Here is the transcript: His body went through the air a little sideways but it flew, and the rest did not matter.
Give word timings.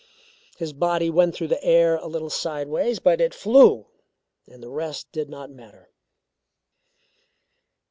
His 0.57 0.73
body 0.73 1.11
went 1.11 1.35
through 1.35 1.49
the 1.49 1.63
air 1.63 1.95
a 1.95 2.07
little 2.07 2.31
sideways 2.31 2.97
but 2.97 3.21
it 3.21 3.35
flew, 3.35 3.85
and 4.47 4.63
the 4.63 4.69
rest 4.71 5.11
did 5.11 5.29
not 5.29 5.51
matter. 5.51 5.91